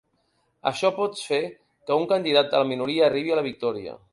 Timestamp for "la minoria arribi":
2.65-3.37